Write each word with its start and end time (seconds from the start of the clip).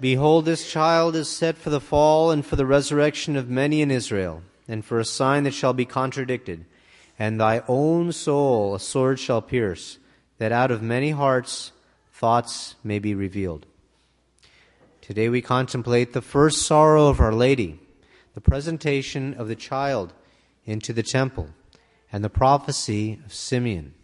Behold, 0.00 0.44
this 0.44 0.70
child 0.70 1.16
is 1.16 1.28
set 1.28 1.58
for 1.58 1.70
the 1.70 1.80
fall 1.80 2.30
and 2.30 2.46
for 2.46 2.54
the 2.54 2.66
resurrection 2.66 3.34
of 3.34 3.50
many 3.50 3.82
in 3.82 3.90
Israel, 3.90 4.42
and 4.68 4.84
for 4.84 5.00
a 5.00 5.04
sign 5.04 5.42
that 5.42 5.54
shall 5.54 5.72
be 5.72 5.84
contradicted. 5.84 6.64
And 7.18 7.40
thy 7.40 7.62
own 7.66 8.12
soul 8.12 8.76
a 8.76 8.80
sword 8.80 9.18
shall 9.18 9.42
pierce, 9.42 9.98
that 10.38 10.52
out 10.52 10.70
of 10.70 10.82
many 10.82 11.10
hearts 11.10 11.72
thoughts 12.12 12.76
may 12.84 13.00
be 13.00 13.12
revealed. 13.12 13.66
Today 15.00 15.28
we 15.28 15.42
contemplate 15.42 16.12
the 16.12 16.22
first 16.22 16.62
sorrow 16.62 17.08
of 17.08 17.18
Our 17.18 17.32
Lady, 17.32 17.80
the 18.34 18.40
presentation 18.40 19.34
of 19.34 19.48
the 19.48 19.56
child 19.56 20.12
into 20.64 20.92
the 20.92 21.02
temple, 21.02 21.48
and 22.12 22.22
the 22.22 22.30
prophecy 22.30 23.18
of 23.26 23.34
Simeon. 23.34 23.94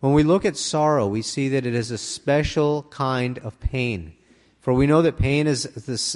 When 0.00 0.14
we 0.14 0.22
look 0.22 0.46
at 0.46 0.56
sorrow, 0.56 1.06
we 1.06 1.20
see 1.20 1.50
that 1.50 1.66
it 1.66 1.74
is 1.74 1.90
a 1.90 1.98
special 1.98 2.84
kind 2.84 3.38
of 3.40 3.60
pain 3.60 4.14
for 4.66 4.72
we 4.72 4.88
know 4.88 5.00
that 5.00 5.16
pain 5.16 5.46
is, 5.46 5.64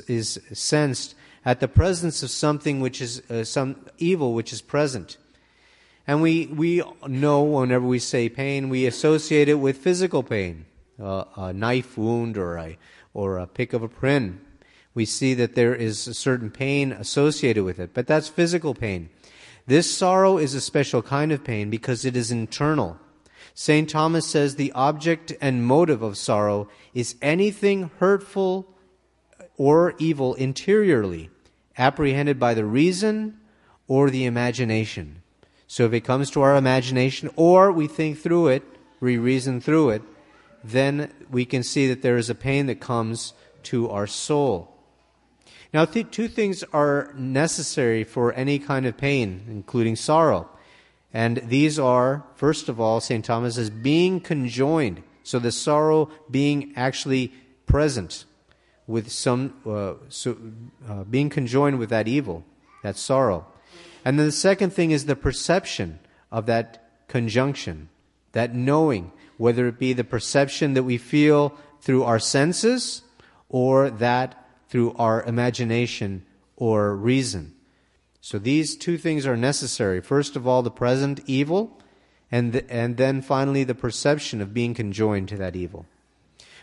is 0.09 0.41
sensed 0.53 1.15
at 1.45 1.61
the 1.61 1.69
presence 1.69 2.25
of 2.25 2.33
something 2.33 2.81
which 2.81 3.01
is 3.01 3.23
uh, 3.31 3.45
some 3.45 3.77
evil 3.99 4.35
which 4.35 4.53
is 4.53 4.61
present. 4.61 5.19
And 6.05 6.21
we, 6.21 6.47
we 6.47 6.83
know 7.07 7.45
whenever 7.45 7.87
we 7.87 8.01
say 8.01 8.29
pain, 8.29 8.69
we 8.69 8.87
associate 8.87 9.49
it 9.49 9.55
with 9.55 9.77
physical 9.77 10.25
pain, 10.25 10.67
uh, 11.01 11.27
a 11.37 11.53
knife 11.53 11.97
wound 11.97 12.37
or 12.37 12.57
a, 12.57 12.77
or 13.15 13.39
a 13.39 13.47
pick 13.47 13.73
of 13.73 13.85
a 13.85 13.89
pin. 13.89 14.41
We 14.95 15.05
see 15.05 15.33
that 15.35 15.55
there 15.55 15.77
is 15.77 16.09
a 16.09 16.15
certain 16.15 16.51
pain 16.51 16.91
associated 16.91 17.63
with 17.63 17.79
it, 17.79 17.95
but 17.95 18.09
that's 18.09 18.27
physical 18.27 18.75
pain. 18.75 19.11
This 19.69 19.97
sorrow 19.97 20.39
is 20.39 20.55
a 20.55 20.61
special 20.61 21.03
kind 21.03 21.31
of 21.31 21.45
pain 21.45 21.71
because 21.71 22.05
it 22.05 22.17
is 22.17 22.33
internal. 22.33 22.99
St. 23.55 23.89
Thomas 23.89 24.27
says 24.27 24.55
the 24.55 24.73
object 24.73 25.33
and 25.41 25.65
motive 25.65 26.03
of 26.03 26.17
sorrow 26.17 26.69
is 26.95 27.17
anything 27.21 27.91
hurtful 27.99 28.67
or 29.57 29.95
evil 29.99 30.35
interiorly, 30.35 31.31
apprehended 31.77 32.39
by 32.39 32.55
the 32.55 32.65
reason 32.65 33.39
or 33.87 34.09
the 34.09 34.25
imagination. 34.25 35.23
So 35.67 35.85
if 35.85 35.93
it 35.93 36.01
comes 36.01 36.31
to 36.31 36.41
our 36.41 36.57
imagination 36.57 37.31
or 37.37 37.71
we 37.71 37.87
think 37.87 38.19
through 38.19 38.49
it, 38.49 38.63
we 39.01 39.19
reason 39.19 39.61
through 39.61 39.91
it, 39.91 40.03
then 40.63 41.13
we 41.31 41.45
can 41.45 41.63
see 41.63 41.87
that 41.89 42.03
there 42.03 42.17
is 42.17 42.31
a 42.31 42.35
pain 42.35 42.67
that 42.67 42.81
comes 42.81 43.33
to 43.65 43.89
our 43.91 44.07
soul. 44.07 44.75
Now, 45.73 45.85
th- 45.85 46.11
two 46.11 46.29
things 46.29 46.65
are 46.73 47.13
necessary 47.17 48.05
for 48.05 48.33
any 48.33 48.59
kind 48.59 48.87
of 48.87 48.97
pain, 48.97 49.45
including 49.49 49.97
sorrow. 49.97 50.49
And 51.13 51.39
these 51.39 51.79
are, 51.79 52.25
first 52.35 52.69
of 52.69 52.81
all, 52.81 53.01
St. 53.01 53.25
Thomas 53.25 53.57
says, 53.57 53.71
being 53.71 54.21
conjoined. 54.21 55.03
So 55.23 55.39
the 55.39 55.53
sorrow 55.53 56.11
being 56.31 56.73
actually 56.77 57.33
present 57.67 58.25
with 58.87 59.11
some, 59.11 59.55
uh, 59.67 59.95
so, 60.09 60.37
uh, 60.89 61.05
being 61.05 61.29
conjoined 61.29 61.79
with 61.79 61.91
that 61.91 62.09
evil, 62.09 62.45
that 62.83 62.97
sorrow. 62.97 63.47
And 64.05 64.19
then 64.19 64.27
the 64.27 64.33
second 64.33 64.71
thing 64.73 64.91
is 64.91 65.07
the 65.07 65.17
perception 65.17 65.99
of 66.33 66.47
that 66.47 66.91
conjunction, 67.09 67.89
that 68.33 68.55
knowing, 68.55 69.13
whether 69.37 69.67
it 69.67 69.79
be 69.79 69.93
the 69.93 70.05
perception 70.05 70.75
that 70.75 70.83
we 70.83 70.99
feel 70.99 71.55
through 71.81 72.05
our 72.05 72.19
senses 72.19 73.03
or 73.49 73.91
that 73.91 74.47
through 74.69 74.95
our 74.95 75.23
imagination 75.25 76.25
or 76.57 76.95
reason. 76.95 77.55
So 78.31 78.39
these 78.39 78.77
two 78.77 78.97
things 78.97 79.27
are 79.27 79.37
necessary. 79.37 80.01
First 80.01 80.37
of 80.37 80.47
all, 80.47 80.63
the 80.63 80.71
present 80.71 81.19
evil, 81.27 81.77
and, 82.31 82.55
and 82.69 82.97
then 82.97 83.23
finally 83.23 83.65
the 83.65 83.75
perception 83.75 84.41
of 84.41 84.55
being 84.55 84.73
conjoined 84.73 85.29
to 85.31 85.37
that 85.39 85.57
evil. 85.57 85.85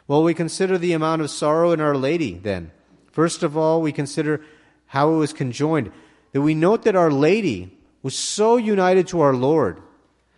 Well, 0.07 0.23
we 0.23 0.33
consider 0.33 0.77
the 0.77 0.93
amount 0.93 1.23
of 1.23 1.29
sorrow 1.29 1.73
in 1.73 1.81
Our 1.81 1.97
Lady 1.97 2.35
then. 2.35 2.71
First 3.11 3.43
of 3.43 3.57
all, 3.57 3.81
we 3.81 3.91
consider 3.91 4.39
how 4.85 5.13
it 5.13 5.17
was 5.17 5.33
conjoined. 5.33 5.91
That 6.31 6.39
we 6.39 6.55
note 6.55 6.83
that 6.83 6.95
Our 6.95 7.11
Lady 7.11 7.77
was 8.01 8.15
so 8.15 8.55
united 8.55 9.05
to 9.07 9.19
our 9.19 9.33
Lord. 9.33 9.81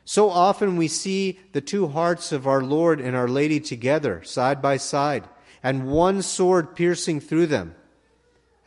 So 0.06 0.32
often 0.32 0.78
we 0.78 0.88
see 0.88 1.38
the 1.52 1.62
two 1.62 1.90
hearts 1.90 2.32
of 2.32 2.48
our 2.48 2.64
Lord 2.64 3.00
and 3.00 3.16
Our 3.16 3.28
Lady 3.28 3.60
together, 3.60 4.24
side 4.24 4.64
by 4.64 4.78
side, 4.78 5.26
and 5.62 5.92
one 5.92 6.24
sword 6.24 6.76
piercing 6.76 7.20
through 7.20 7.46
them, 7.46 7.76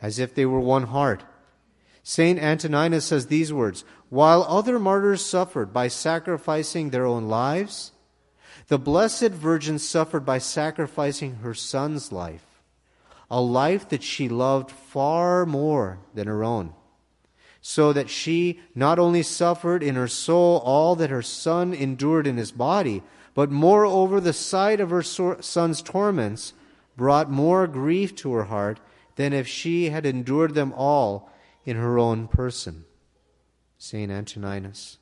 as 0.01 0.17
if 0.17 0.33
they 0.33 0.45
were 0.45 0.61
one 0.61 0.83
heart. 0.83 1.25
St. 2.03 2.37
Antoninus 2.37 3.05
says 3.05 3.27
these 3.27 3.53
words 3.53 3.85
While 4.09 4.43
other 4.43 4.77
martyrs 4.77 5.25
suffered 5.25 5.73
by 5.73 5.87
sacrificing 5.87 6.89
their 6.89 7.05
own 7.05 7.29
lives, 7.29 7.93
the 8.67 8.77
Blessed 8.77 9.31
Virgin 9.31 9.79
suffered 9.79 10.25
by 10.25 10.37
sacrificing 10.37 11.35
her 11.35 11.53
son's 11.53 12.11
life, 12.11 12.61
a 13.31 13.41
life 13.41 13.87
that 13.89 14.03
she 14.03 14.27
loved 14.29 14.69
far 14.69 15.45
more 15.45 15.99
than 16.13 16.27
her 16.27 16.43
own, 16.43 16.73
so 17.61 17.93
that 17.93 18.09
she 18.09 18.59
not 18.75 18.99
only 18.99 19.23
suffered 19.23 19.81
in 19.81 19.95
her 19.95 20.07
soul 20.07 20.57
all 20.65 20.95
that 20.97 21.09
her 21.09 21.21
son 21.21 21.73
endured 21.73 22.27
in 22.27 22.37
his 22.37 22.51
body, 22.51 23.01
but 23.33 23.49
moreover 23.49 24.19
the 24.19 24.33
sight 24.33 24.79
of 24.79 24.89
her 24.89 25.01
son's 25.01 25.81
torments 25.81 26.53
brought 26.95 27.31
more 27.31 27.65
grief 27.65 28.13
to 28.15 28.33
her 28.33 28.43
heart 28.43 28.79
than 29.15 29.33
if 29.33 29.47
she 29.47 29.89
had 29.89 30.05
endured 30.05 30.53
them 30.53 30.73
all 30.75 31.29
in 31.65 31.77
her 31.77 31.97
own 31.97 32.27
person. 32.27 32.85
St. 33.77 34.11
Antoninus. 34.11 34.97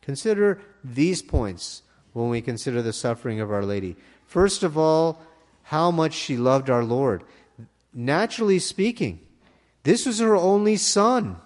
Consider 0.00 0.60
these 0.82 1.22
points 1.22 1.82
when 2.12 2.28
we 2.28 2.40
consider 2.40 2.82
the 2.82 2.92
suffering 2.92 3.40
of 3.40 3.50
Our 3.50 3.64
Lady. 3.64 3.96
First 4.26 4.62
of 4.62 4.76
all, 4.76 5.22
how 5.64 5.90
much 5.90 6.12
she 6.12 6.36
loved 6.36 6.68
our 6.68 6.84
Lord. 6.84 7.22
Naturally 7.94 8.58
speaking, 8.58 9.20
this 9.84 10.06
was 10.06 10.18
her 10.18 10.36
only 10.36 10.76
son. 10.76 11.36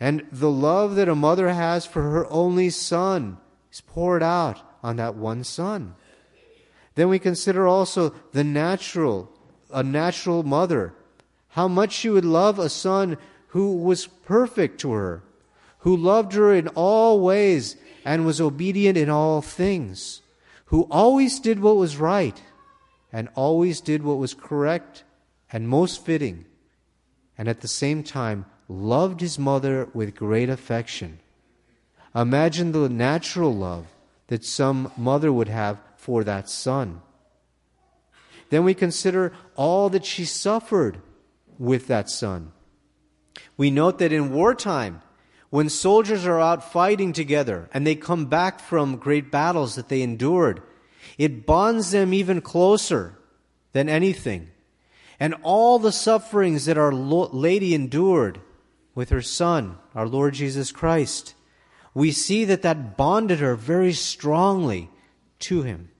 And 0.00 0.26
the 0.30 0.50
love 0.50 0.94
that 0.96 1.08
a 1.08 1.14
mother 1.14 1.48
has 1.48 1.86
for 1.86 2.02
her 2.02 2.30
only 2.30 2.70
son 2.70 3.38
is 3.72 3.80
poured 3.80 4.22
out 4.22 4.62
on 4.82 4.96
that 4.96 5.16
one 5.16 5.44
son. 5.44 5.94
Then 6.94 7.08
we 7.08 7.18
consider 7.18 7.66
also 7.66 8.10
the 8.32 8.44
natural, 8.44 9.30
a 9.72 9.82
natural 9.82 10.42
mother 10.42 10.94
how 11.58 11.66
much 11.66 11.90
she 11.90 12.08
would 12.08 12.24
love 12.24 12.60
a 12.60 12.68
son 12.68 13.18
who 13.48 13.78
was 13.78 14.06
perfect 14.06 14.80
to 14.80 14.92
her, 14.92 15.24
who 15.78 15.96
loved 15.96 16.32
her 16.34 16.54
in 16.54 16.68
all 16.68 17.18
ways 17.20 17.74
and 18.04 18.24
was 18.24 18.40
obedient 18.40 18.96
in 18.96 19.10
all 19.10 19.42
things, 19.42 20.22
who 20.66 20.86
always 20.88 21.40
did 21.40 21.58
what 21.58 21.74
was 21.76 21.96
right 21.96 22.40
and 23.12 23.28
always 23.34 23.80
did 23.80 24.04
what 24.04 24.18
was 24.18 24.34
correct 24.34 25.02
and 25.52 25.68
most 25.68 26.04
fitting, 26.06 26.44
and 27.36 27.48
at 27.48 27.60
the 27.60 27.66
same 27.66 28.04
time 28.04 28.46
loved 28.68 29.20
his 29.20 29.36
mother 29.36 29.88
with 29.92 30.14
great 30.14 30.48
affection. 30.48 31.18
Imagine 32.14 32.70
the 32.70 32.88
natural 32.88 33.52
love 33.52 33.86
that 34.28 34.44
some 34.44 34.92
mother 34.96 35.32
would 35.32 35.48
have 35.48 35.80
for 35.96 36.22
that 36.22 36.48
son. 36.48 37.02
Then 38.48 38.62
we 38.62 38.74
consider 38.74 39.32
all 39.56 39.88
that 39.88 40.04
she 40.04 40.24
suffered 40.24 41.02
with 41.58 41.86
that 41.88 42.08
son. 42.08 42.52
We 43.56 43.70
note 43.70 43.98
that 43.98 44.12
in 44.12 44.32
wartime, 44.32 45.02
when 45.50 45.68
soldiers 45.68 46.26
are 46.26 46.40
out 46.40 46.72
fighting 46.72 47.12
together 47.12 47.68
and 47.72 47.86
they 47.86 47.94
come 47.94 48.26
back 48.26 48.60
from 48.60 48.96
great 48.96 49.30
battles 49.30 49.74
that 49.74 49.88
they 49.88 50.02
endured, 50.02 50.62
it 51.16 51.46
bonds 51.46 51.90
them 51.90 52.12
even 52.12 52.40
closer 52.40 53.18
than 53.72 53.88
anything. 53.88 54.50
And 55.18 55.34
all 55.42 55.78
the 55.78 55.92
sufferings 55.92 56.66
that 56.66 56.78
Our 56.78 56.92
Lady 56.92 57.74
endured 57.74 58.40
with 58.94 59.10
her 59.10 59.22
Son, 59.22 59.78
our 59.94 60.06
Lord 60.06 60.34
Jesus 60.34 60.70
Christ, 60.70 61.34
we 61.94 62.12
see 62.12 62.44
that 62.44 62.62
that 62.62 62.96
bonded 62.96 63.40
her 63.40 63.56
very 63.56 63.92
strongly 63.92 64.90
to 65.40 65.62
Him. 65.62 65.90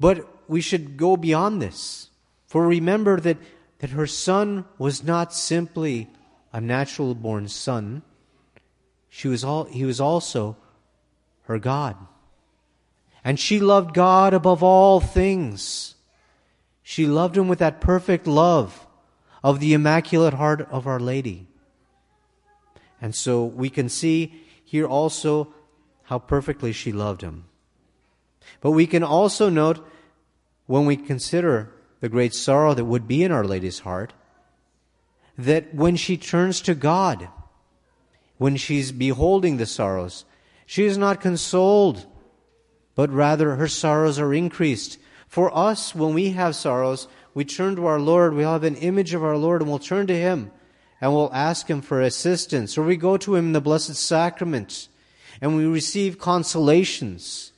But 0.00 0.48
we 0.48 0.60
should 0.60 0.96
go 0.96 1.16
beyond 1.16 1.62
this. 1.62 2.10
For 2.46 2.66
remember 2.66 3.20
that 3.20 3.38
that 3.78 3.90
her 3.90 4.06
son 4.06 4.64
was 4.78 5.04
not 5.04 5.32
simply 5.32 6.08
a 6.52 6.60
natural 6.60 7.14
born 7.14 7.48
son, 7.48 8.02
she 9.08 9.28
was 9.28 9.44
all, 9.44 9.64
he 9.64 9.84
was 9.84 10.00
also 10.00 10.56
her 11.44 11.58
God. 11.58 11.96
And 13.22 13.38
she 13.38 13.58
loved 13.58 13.94
God 13.94 14.34
above 14.34 14.62
all 14.62 15.00
things. 15.00 15.94
She 16.82 17.06
loved 17.06 17.36
him 17.36 17.48
with 17.48 17.60
that 17.60 17.80
perfect 17.80 18.26
love 18.26 18.86
of 19.42 19.60
the 19.60 19.72
Immaculate 19.72 20.34
Heart 20.34 20.68
of 20.70 20.86
Our 20.86 21.00
Lady. 21.00 21.46
And 23.00 23.14
so 23.14 23.44
we 23.44 23.70
can 23.70 23.88
see 23.88 24.42
here 24.64 24.86
also 24.86 25.52
how 26.04 26.18
perfectly 26.18 26.72
she 26.72 26.92
loved 26.92 27.22
him. 27.22 27.44
But 28.60 28.72
we 28.72 28.86
can 28.86 29.02
also 29.02 29.48
note 29.48 29.86
when 30.66 30.86
we 30.86 30.96
consider 30.96 31.72
the 32.04 32.10
great 32.10 32.34
sorrow 32.34 32.74
that 32.74 32.84
would 32.84 33.08
be 33.08 33.22
in 33.22 33.32
Our 33.32 33.46
Lady's 33.46 33.78
heart, 33.78 34.12
that 35.38 35.74
when 35.74 35.96
she 35.96 36.18
turns 36.18 36.60
to 36.60 36.74
God, 36.74 37.30
when 38.36 38.56
she's 38.56 38.92
beholding 38.92 39.56
the 39.56 39.64
sorrows, 39.64 40.26
she 40.66 40.84
is 40.84 40.98
not 40.98 41.22
consoled, 41.22 42.04
but 42.94 43.08
rather 43.10 43.56
her 43.56 43.68
sorrows 43.68 44.18
are 44.18 44.34
increased. 44.34 44.98
For 45.28 45.50
us, 45.56 45.94
when 45.94 46.12
we 46.12 46.32
have 46.32 46.54
sorrows, 46.54 47.08
we 47.32 47.46
turn 47.46 47.74
to 47.76 47.86
our 47.86 47.98
Lord, 47.98 48.34
we'll 48.34 48.52
have 48.52 48.64
an 48.64 48.76
image 48.76 49.14
of 49.14 49.24
our 49.24 49.38
Lord, 49.38 49.62
and 49.62 49.70
we'll 49.70 49.78
turn 49.78 50.06
to 50.08 50.14
Him 50.14 50.50
and 51.00 51.10
we'll 51.10 51.32
ask 51.32 51.68
Him 51.68 51.80
for 51.80 52.02
assistance. 52.02 52.76
Or 52.76 52.82
we 52.82 52.98
go 52.98 53.16
to 53.16 53.34
Him 53.34 53.46
in 53.46 53.52
the 53.52 53.62
Blessed 53.62 53.96
Sacrament 53.96 54.88
and 55.40 55.56
we 55.56 55.64
receive 55.64 56.18
consolations 56.18 57.52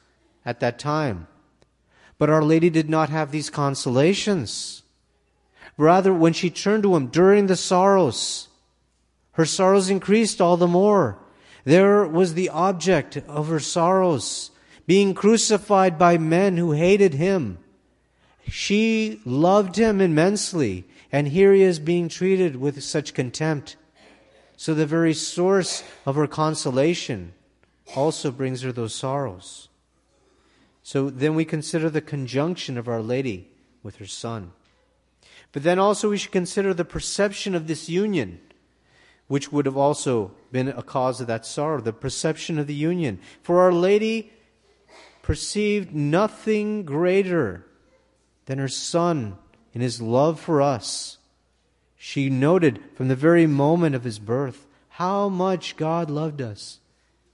at 0.45 0.61
that 0.61 0.79
time. 0.79 1.27
But 2.19 2.31
Our 2.31 2.43
Lady 2.43 2.71
did 2.71 2.89
not 2.89 3.11
have 3.11 3.31
these 3.31 3.51
consolations. 3.51 4.83
Rather, 5.77 6.13
when 6.13 6.33
she 6.33 6.49
turned 6.49 6.83
to 6.85 6.97
Him 6.97 7.09
during 7.09 7.47
the 7.47 7.57
sorrows, 7.57 8.49
her 9.33 9.45
sorrows 9.45 9.91
increased 9.91 10.41
all 10.41 10.57
the 10.57 10.67
more. 10.67 11.19
There 11.65 12.07
was 12.07 12.35
the 12.35 12.49
object 12.49 13.19
of 13.29 13.49
her 13.49 13.61
sorrows, 13.61 14.51
being 14.87 15.13
crucified 15.13 15.99
by 15.99 16.17
men 16.17 16.57
who 16.57 16.73
hated 16.73 17.15
Him. 17.15 17.59
She 18.49 19.21
loved 19.27 19.77
Him 19.77 20.01
immensely, 20.01 20.87
and 21.13 21.29
here 21.29 21.53
He 21.53 21.63
is 21.63 21.79
being 21.79 22.09
treated 22.09 22.57
with 22.57 22.83
such 22.83 23.13
contempt. 23.13 23.77
So 24.57 24.73
the 24.73 24.87
very 24.87 25.13
source 25.13 25.83
of 26.07 26.15
her 26.15 26.27
consolation 26.27 27.35
also 27.95 28.31
brings 28.31 28.63
her 28.63 28.73
those 28.73 28.95
sorrows. 28.95 29.69
So 30.87 31.11
then 31.11 31.35
we 31.35 31.45
consider 31.45 31.91
the 31.91 32.01
conjunction 32.01 32.79
of 32.79 32.87
Our 32.87 33.03
Lady 33.03 33.51
with 33.83 33.97
her 33.97 34.07
Son. 34.07 34.53
But 35.51 35.65
then 35.65 35.81
also 35.81 36.11
we 36.11 36.17
should 36.17 36.31
consider 36.31 36.73
the 36.73 36.85
perception 36.85 37.57
of 37.57 37.67
this 37.67 37.89
union, 37.89 38.39
which 39.27 39.51
would 39.51 39.67
have 39.67 39.77
also 39.77 40.31
been 40.53 40.69
a 40.69 40.85
cause 40.85 41.21
of 41.21 41.27
that 41.27 41.45
sorrow, 41.45 41.81
the 41.81 41.93
perception 41.93 42.57
of 42.57 42.69
the 42.69 42.75
union. 42.75 43.19
For 43.43 43.63
Our 43.63 43.73
Lady 43.73 44.33
perceived 45.23 45.93
nothing 45.93 46.85
greater 46.85 47.67
than 48.45 48.59
her 48.59 48.69
Son 48.69 49.39
in 49.73 49.81
his 49.81 50.01
love 50.01 50.39
for 50.39 50.63
us. 50.63 51.19
She 51.97 52.31
noted 52.31 52.79
from 52.95 53.09
the 53.09 53.17
very 53.17 53.49
moment 53.49 53.97
of 53.97 54.05
his 54.05 54.21
birth 54.21 54.69
how 54.91 55.29
much 55.29 55.77
God 55.77 56.11
loved 56.11 56.41
us, 56.41 56.79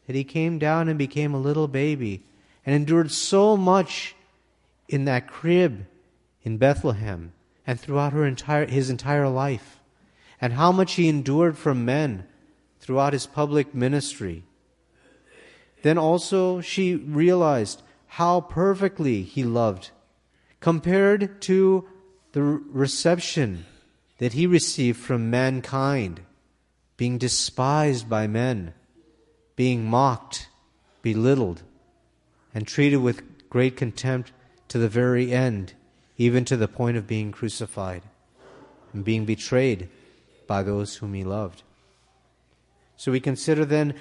that 0.07 0.17
he 0.17 0.25
came 0.25 0.59
down 0.59 0.89
and 0.89 0.97
became 0.97 1.35
a 1.35 1.39
little 1.39 1.69
baby 1.69 2.25
and 2.65 2.75
endured 2.75 3.11
so 3.11 3.57
much 3.57 4.15
in 4.89 5.05
that 5.05 5.27
crib 5.27 5.87
in 6.43 6.59
Bethlehem 6.59 7.33
and 7.67 7.79
throughout 7.79 8.13
her 8.13 8.27
entire, 8.27 8.67
his 8.67 8.91
entire 8.91 9.29
life, 9.29 9.81
and 10.41 10.53
how 10.55 10.73
much 10.73 10.95
he 10.95 11.09
endured 11.09 11.57
from 11.57 11.85
men 11.85 12.27
throughout 12.81 13.13
his 13.13 13.27
public 13.27 13.75
ministry. 13.75 14.45
Then 15.83 15.99
also 15.99 16.61
she 16.61 16.95
realized 16.97 17.83
how 18.07 18.41
perfectly 18.41 19.23
he 19.23 19.45
loved, 19.45 19.91
compared 20.61 21.41
to 21.43 21.89
the 22.33 22.43
reception 22.43 23.65
that 24.19 24.35
he 24.35 24.47
received 24.47 24.99
from 24.99 25.31
mankind, 25.31 26.21
being 26.97 27.19
despised 27.19 28.09
by 28.09 28.27
men, 28.27 28.75
being 29.57 29.85
mocked, 29.85 30.49
belittled, 31.03 31.63
and 32.55 32.67
treated 32.67 32.99
with 32.99 33.49
great 33.49 33.77
contempt 33.77 34.33
to 34.69 34.79
the 34.79 34.89
very 34.89 35.33
end 35.33 35.75
even 36.17 36.45
to 36.45 36.57
the 36.57 36.69
point 36.69 36.97
of 36.97 37.07
being 37.07 37.33
crucified 37.33 38.03
and 38.93 39.05
being 39.05 39.25
betrayed 39.25 39.89
by 40.47 40.63
those 40.63 40.97
whom 40.97 41.15
he 41.15 41.25
loved. 41.25 41.63
So 42.97 43.11
we 43.11 43.21
consider 43.21 43.65
then 43.65 43.95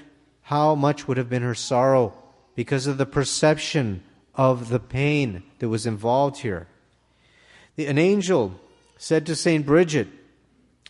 how 0.43 0.75
much 0.75 1.07
would 1.07 1.17
have 1.17 1.29
been 1.29 1.43
her 1.43 1.55
sorrow 1.55 2.13
because 2.55 2.87
of 2.87 2.97
the 2.97 3.05
perception 3.05 4.03
of 4.35 4.69
the 4.69 4.79
pain 4.79 5.43
that 5.59 5.69
was 5.69 5.85
involved 5.85 6.37
here. 6.37 6.67
An 7.77 7.97
angel 7.97 8.59
said 8.97 9.25
to 9.25 9.35
St. 9.35 9.65
Bridget, 9.65 10.07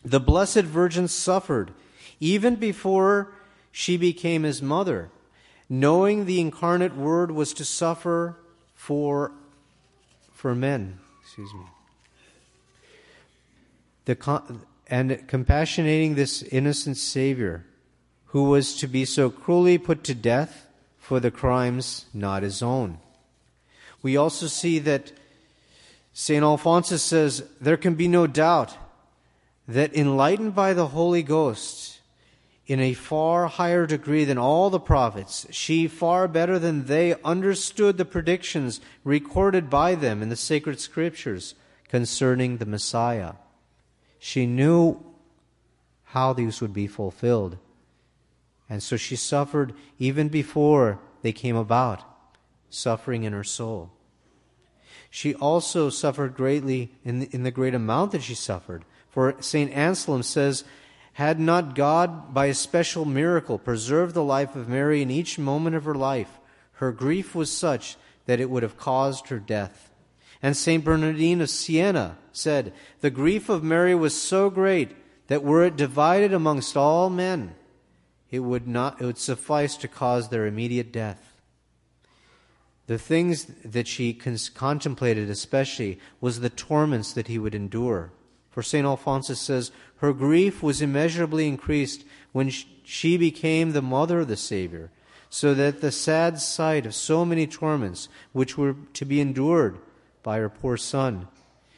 The 0.04 0.20
Blessed 0.20 0.64
Virgin 0.64 1.08
suffered 1.08 1.72
even 2.20 2.56
before 2.56 3.32
she 3.72 3.98
became 3.98 4.44
his 4.44 4.62
mother, 4.62 5.10
knowing 5.72 6.26
the 6.26 6.42
incarnate 6.42 6.94
Word 6.98 7.32
was 7.32 7.54
to 7.54 7.64
suffer 7.64 8.36
for, 8.76 9.32
for 10.34 10.54
men 10.54 11.00
excuse 11.24 11.54
me. 11.54 11.62
The, 14.04 14.42
and 14.88 15.12
compassionating 15.30 16.16
this 16.16 16.44
innocent 16.44 16.98
Savior 16.98 17.66
who 18.26 18.50
was 18.50 18.76
to 18.80 18.88
be 18.88 19.06
so 19.06 19.30
cruelly 19.30 19.78
put 19.78 20.04
to 20.04 20.14
death 20.14 20.68
for 21.00 21.22
the 21.22 21.32
crimes 21.32 22.06
not 22.14 22.44
his 22.44 22.62
own. 22.62 22.98
We 24.02 24.18
also 24.18 24.48
see 24.48 24.78
that 24.80 25.14
St. 26.12 26.44
Alphonsus 26.44 27.02
says 27.02 27.46
there 27.62 27.78
can 27.78 27.96
be 27.96 28.10
no 28.10 28.28
doubt 28.28 28.78
that 29.70 29.96
enlightened 29.96 30.54
by 30.54 30.74
the 30.74 30.88
Holy 30.88 31.24
Ghost 31.24 32.01
in 32.72 32.80
a 32.80 32.94
far 32.94 33.48
higher 33.48 33.86
degree 33.86 34.24
than 34.24 34.38
all 34.38 34.70
the 34.70 34.80
prophets, 34.80 35.46
she 35.52 35.90
far 35.90 36.26
better 36.26 36.58
than 36.58 36.86
they 36.86 37.14
understood 37.22 37.98
the 37.98 38.06
predictions 38.06 38.80
recorded 39.04 39.70
by 39.70 39.94
them 39.94 40.22
in 40.22 40.30
the 40.30 40.38
sacred 40.38 40.80
scriptures 40.80 41.54
concerning 41.90 42.58
the 42.58 42.66
Messiah. 42.66 43.34
She 44.20 44.46
knew 44.46 45.04
how 46.06 46.32
these 46.32 46.62
would 46.62 46.72
be 46.72 46.88
fulfilled. 46.88 47.58
And 48.70 48.82
so 48.82 48.96
she 48.96 49.18
suffered 49.18 49.74
even 50.00 50.30
before 50.30 50.98
they 51.24 51.34
came 51.34 51.58
about, 51.58 52.02
suffering 52.70 53.26
in 53.26 53.34
her 53.34 53.44
soul. 53.44 53.92
She 55.10 55.36
also 55.36 55.90
suffered 55.90 56.36
greatly 56.36 56.94
in 57.04 57.20
the, 57.20 57.30
in 57.34 57.44
the 57.44 57.52
great 57.52 57.76
amount 57.76 58.14
that 58.14 58.24
she 58.24 58.34
suffered. 58.34 58.86
For 59.10 59.36
St. 59.42 59.70
Anselm 59.74 60.24
says, 60.24 60.64
had 61.14 61.40
not 61.40 61.76
God, 61.76 62.34
by 62.34 62.48
a 62.48 62.54
special 62.54 63.06
miracle, 63.06 63.58
preserved 63.58 64.14
the 64.14 64.24
life 64.24 64.56
of 64.56 64.70
Mary 64.70 65.02
in 65.02 65.12
each 65.12 65.38
moment 65.38 65.76
of 65.76 65.84
her 65.84 65.96
life, 65.96 66.40
her 66.74 66.92
grief 66.92 67.36
was 67.36 67.52
such 67.52 67.98
that 68.26 68.40
it 68.40 68.50
would 68.50 68.64
have 68.64 68.78
caused 68.78 69.28
her 69.28 69.40
death. 69.40 69.92
And 70.42 70.58
St. 70.58 70.84
Bernardine 70.84 71.42
of 71.42 71.50
Siena 71.50 72.18
said, 72.32 72.74
The 73.02 73.10
grief 73.10 73.50
of 73.50 73.64
Mary 73.64 73.94
was 73.94 74.20
so 74.20 74.50
great 74.50 74.96
that 75.28 75.44
were 75.44 75.64
it 75.64 75.76
divided 75.76 76.34
amongst 76.34 76.76
all 76.76 77.10
men, 77.10 77.56
it 78.32 78.40
would, 78.40 78.68
not, 78.68 79.02
it 79.02 79.06
would 79.06 79.18
suffice 79.18 79.76
to 79.78 79.88
cause 79.88 80.30
their 80.30 80.46
immediate 80.46 80.92
death. 80.92 81.32
The 82.88 82.98
things 82.98 83.46
that 83.64 83.88
she 83.88 84.14
contemplated 84.14 85.30
especially 85.30 86.00
was 86.20 86.40
the 86.40 86.50
torments 86.50 87.14
that 87.14 87.28
he 87.28 87.38
would 87.38 87.54
endure. 87.54 88.12
For 88.52 88.62
St. 88.62 88.86
Alphonsus 88.86 89.40
says, 89.40 89.72
her 89.98 90.14
grief 90.14 90.62
was 90.62 90.82
immeasurably 90.82 91.48
increased 91.48 92.04
when 92.32 92.52
she 92.84 93.18
became 93.18 93.72
the 93.72 93.82
mother 93.82 94.20
of 94.20 94.28
the 94.28 94.38
Savior, 94.38 94.92
so 95.30 95.54
that 95.54 95.80
the 95.80 95.92
sad 95.92 96.40
sight 96.40 96.86
of 96.86 96.94
so 96.94 97.24
many 97.24 97.48
torments, 97.48 98.10
which 98.34 98.58
were 98.58 98.76
to 98.94 99.06
be 99.06 99.22
endured 99.22 99.78
by 100.22 100.38
her 100.38 100.50
poor 100.50 100.76
son, 100.76 101.28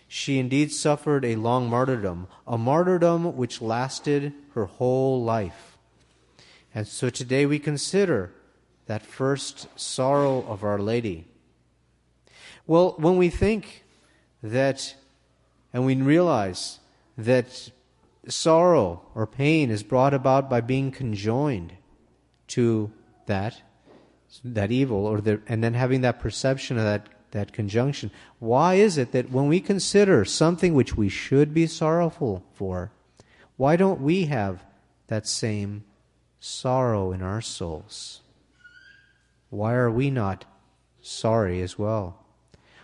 she 0.08 0.39
indeed 0.39 0.72
suffered 0.72 1.24
a 1.24 1.36
long 1.36 1.70
martyrdom, 1.70 2.27
a 2.48 2.58
martyrdom 2.58 3.36
which 3.36 3.62
lasted 3.62 4.34
her 4.53 4.65
whole 4.65 5.24
life. 5.24 5.77
And 6.74 6.88
so 6.88 7.10
today 7.10 7.46
we 7.46 7.60
consider 7.60 8.32
that 8.88 9.06
first 9.06 9.68
sorrow 9.80 10.44
of 10.48 10.63
Our 10.63 10.80
Lady. 10.80 11.25
Well, 12.65 12.96
when 12.98 13.18
we 13.18 13.30
think 13.30 13.84
that, 14.42 14.96
and 15.74 15.86
we 15.86 15.96
realize 15.96 16.80
that 17.18 17.72
sorrow 18.27 19.01
or 19.15 19.27
pain 19.27 19.70
is 19.70 19.84
brought 19.84 20.13
about 20.13 20.50
by 20.50 20.62
being 20.62 20.92
conjoined 20.92 21.74
to 22.48 22.92
that 23.25 23.62
that 24.44 24.72
evil 24.72 25.06
or 25.06 25.22
the, 25.22 25.39
and 25.48 25.63
then 25.63 25.75
having 25.75 26.01
that 26.01 26.20
perception 26.20 26.77
of 26.77 26.84
that 26.84 27.08
that 27.32 27.51
conjunction. 27.51 28.12
Why 28.38 28.75
is 28.75 28.98
it 28.98 29.12
that 29.12 29.32
when 29.32 29.48
we 29.48 29.60
consider 29.60 30.24
something 30.24 30.75
which 30.75 30.96
we 30.96 31.10
should 31.10 31.53
be 31.53 31.65
sorrowful 31.65 32.44
for 32.53 32.92
why 33.58 33.75
don't 33.75 34.01
we 34.01 34.25
have 34.25 34.63
that 35.08 35.27
same 35.27 35.84
sorrow 36.39 37.12
in 37.12 37.22
our 37.22 37.42
souls? 37.42 38.22
Why 39.50 39.74
are 39.74 39.92
we 39.92 40.10
not 40.12 40.46
sorry 41.01 41.62
as 41.62 41.77
well 41.77 42.23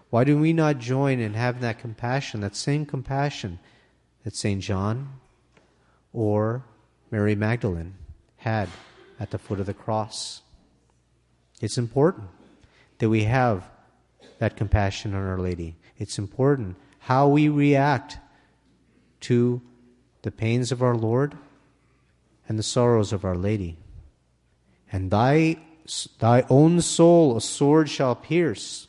why 0.09 0.23
do 0.23 0.37
we 0.37 0.53
not 0.53 0.79
join 0.79 1.19
in 1.19 1.33
having 1.33 1.61
that 1.61 1.79
compassion 1.79 2.41
that 2.41 2.55
same 2.55 2.85
compassion 2.85 3.59
that 4.23 4.35
St. 4.35 4.61
John 4.61 5.19
or 6.13 6.63
Mary 7.11 7.35
Magdalene 7.35 7.95
had 8.37 8.69
at 9.19 9.31
the 9.31 9.37
foot 9.37 9.59
of 9.59 9.65
the 9.65 9.73
cross. 9.73 10.41
It's 11.61 11.77
important 11.77 12.27
that 12.99 13.09
we 13.09 13.23
have 13.25 13.69
that 14.39 14.55
compassion 14.55 15.13
on 15.13 15.27
Our 15.27 15.37
Lady. 15.37 15.75
It's 15.97 16.17
important 16.17 16.77
how 16.99 17.27
we 17.27 17.49
react 17.49 18.17
to 19.21 19.61
the 20.21 20.31
pains 20.31 20.71
of 20.71 20.81
our 20.81 20.95
Lord 20.95 21.37
and 22.47 22.57
the 22.57 22.63
sorrows 22.63 23.11
of 23.11 23.25
Our 23.25 23.35
Lady. 23.35 23.77
And 24.91 25.11
thy, 25.11 25.57
thy 26.19 26.45
own 26.49 26.81
soul 26.81 27.35
a 27.35 27.41
sword 27.41 27.89
shall 27.89 28.15
pierce, 28.15 28.87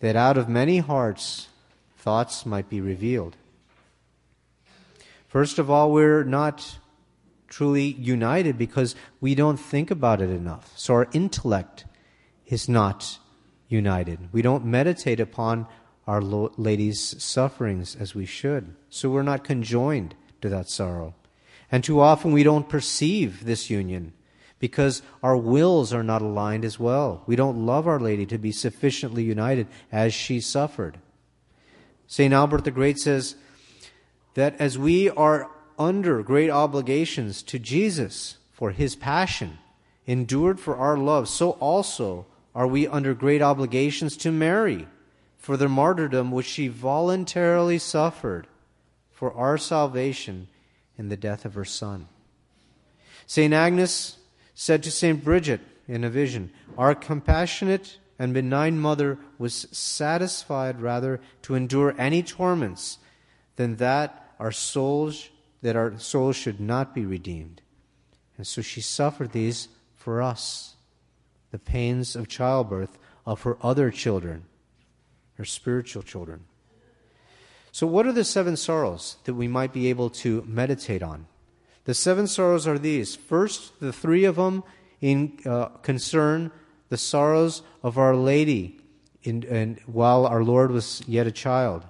that 0.00 0.16
out 0.16 0.36
of 0.36 0.48
many 0.48 0.78
hearts 0.78 1.48
thoughts 1.96 2.46
might 2.46 2.68
be 2.68 2.80
revealed. 2.80 3.36
First 5.26 5.58
of 5.58 5.70
all, 5.70 5.90
we're 5.90 6.24
not 6.24 6.78
truly 7.48 7.84
united 7.84 8.56
because 8.58 8.94
we 9.20 9.34
don't 9.34 9.56
think 9.56 9.90
about 9.90 10.20
it 10.20 10.30
enough. 10.30 10.72
So 10.76 10.94
our 10.94 11.08
intellect 11.12 11.84
is 12.46 12.68
not 12.68 13.18
united. 13.68 14.28
We 14.32 14.42
don't 14.42 14.64
meditate 14.64 15.20
upon 15.20 15.66
our 16.06 16.20
Lady's 16.22 17.22
sufferings 17.22 17.96
as 17.96 18.14
we 18.14 18.26
should. 18.26 18.74
So 18.88 19.10
we're 19.10 19.22
not 19.22 19.44
conjoined 19.44 20.14
to 20.40 20.48
that 20.48 20.68
sorrow. 20.68 21.14
And 21.72 21.82
too 21.82 22.00
often 22.00 22.32
we 22.32 22.44
don't 22.44 22.68
perceive 22.68 23.44
this 23.44 23.68
union 23.68 24.12
because 24.58 25.02
our 25.22 25.36
wills 25.36 25.92
are 25.92 26.02
not 26.02 26.22
aligned 26.22 26.64
as 26.64 26.78
well. 26.78 27.22
We 27.26 27.36
don't 27.36 27.66
love 27.66 27.86
Our 27.86 28.00
Lady 28.00 28.26
to 28.26 28.38
be 28.38 28.52
sufficiently 28.52 29.22
united 29.22 29.66
as 29.92 30.14
she 30.14 30.40
suffered. 30.40 30.98
St. 32.06 32.32
Albert 32.32 32.64
the 32.64 32.70
Great 32.70 32.98
says 32.98 33.36
that 34.34 34.58
as 34.60 34.78
we 34.78 35.10
are 35.10 35.50
under 35.78 36.22
great 36.22 36.50
obligations 36.50 37.42
to 37.42 37.58
Jesus 37.58 38.38
for 38.52 38.70
his 38.70 38.96
passion, 38.96 39.58
endured 40.06 40.58
for 40.58 40.76
our 40.76 40.96
love, 40.96 41.28
so 41.28 41.50
also 41.52 42.26
are 42.54 42.66
we 42.66 42.86
under 42.86 43.12
great 43.12 43.42
obligations 43.42 44.16
to 44.16 44.32
Mary 44.32 44.86
for 45.36 45.56
the 45.56 45.68
martyrdom 45.68 46.30
which 46.30 46.46
she 46.46 46.68
voluntarily 46.68 47.78
suffered 47.78 48.46
for 49.10 49.32
our 49.34 49.58
salvation 49.58 50.48
in 50.96 51.08
the 51.08 51.16
death 51.16 51.44
of 51.44 51.54
her 51.54 51.64
Son. 51.64 52.08
St. 53.26 53.52
Agnes 53.52 54.16
said 54.56 54.82
to 54.82 54.90
St. 54.90 55.22
Bridget 55.22 55.60
in 55.86 56.02
a 56.02 56.10
vision, 56.10 56.50
Our 56.76 56.94
compassionate 56.94 57.98
and 58.18 58.34
benign 58.34 58.80
mother 58.80 59.18
was 59.38 59.68
satisfied 59.70 60.80
rather 60.80 61.20
to 61.42 61.54
endure 61.54 61.94
any 61.98 62.22
torments 62.22 62.98
than 63.56 63.76
that 63.76 64.32
our 64.40 64.50
souls 64.50 65.28
that 65.62 65.76
our 65.76 65.98
souls 65.98 66.36
should 66.36 66.60
not 66.60 66.94
be 66.94 67.04
redeemed. 67.04 67.60
And 68.36 68.46
so 68.46 68.62
she 68.62 68.80
suffered 68.80 69.32
these 69.32 69.68
for 69.94 70.22
us, 70.22 70.76
the 71.50 71.58
pains 71.58 72.14
of 72.14 72.28
childbirth 72.28 72.98
of 73.24 73.42
her 73.42 73.56
other 73.62 73.90
children, 73.90 74.44
her 75.36 75.44
spiritual 75.44 76.02
children. 76.02 76.44
So, 77.72 77.86
what 77.86 78.06
are 78.06 78.12
the 78.12 78.24
seven 78.24 78.56
sorrows 78.56 79.16
that 79.24 79.34
we 79.34 79.48
might 79.48 79.72
be 79.72 79.88
able 79.88 80.10
to 80.10 80.44
meditate 80.46 81.02
on? 81.02 81.26
The 81.86 81.94
seven 81.94 82.26
sorrows 82.26 82.66
are 82.66 82.78
these. 82.78 83.16
First, 83.16 83.80
the 83.80 83.92
three 83.92 84.24
of 84.24 84.36
them 84.36 84.64
in, 85.00 85.38
uh, 85.46 85.66
concern 85.82 86.50
the 86.88 86.96
sorrows 86.96 87.62
of 87.82 87.96
Our 87.96 88.14
Lady 88.14 88.80
in, 89.22 89.42
in, 89.44 89.78
while 89.86 90.26
our 90.26 90.42
Lord 90.42 90.70
was 90.70 91.02
yet 91.06 91.26
a 91.26 91.32
child. 91.32 91.84